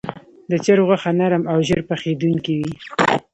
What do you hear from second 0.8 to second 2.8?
غوښه نرم او ژر پخېدونکې وي.